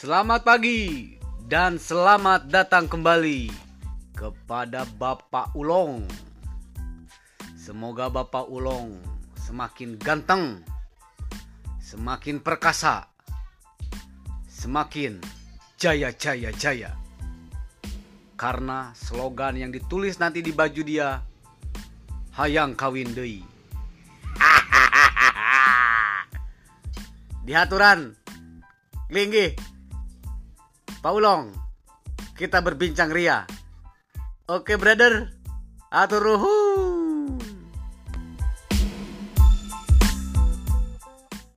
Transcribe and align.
Selamat 0.00 0.48
pagi 0.48 1.12
dan 1.44 1.76
selamat 1.76 2.48
datang 2.48 2.88
kembali 2.88 3.52
kepada 4.16 4.88
Bapak 4.96 5.52
Ulong. 5.52 6.08
Semoga 7.52 8.08
Bapak 8.08 8.48
Ulong 8.48 8.96
semakin 9.36 10.00
ganteng, 10.00 10.64
semakin 11.84 12.40
perkasa, 12.40 13.12
semakin 14.48 15.20
jaya 15.76 16.16
jaya 16.16 16.48
jaya. 16.56 16.96
Karena 18.40 18.96
slogan 18.96 19.60
yang 19.60 19.68
ditulis 19.68 20.16
nanti 20.16 20.40
di 20.40 20.56
baju 20.56 20.80
dia 20.80 21.20
Hayang 22.40 22.72
kawin 22.72 23.12
deui. 23.12 23.44
Di 27.44 27.52
haturan 27.52 28.16
Linggi 29.12 29.76
Paulong 31.00 31.48
Kita 32.36 32.60
berbincang 32.60 33.08
ria. 33.08 33.44
Oke 34.48 34.76
brother. 34.76 35.32
Atur 35.88 36.22
ruhun 36.22 36.89